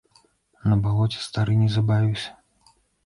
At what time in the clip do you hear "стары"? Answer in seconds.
1.25-1.59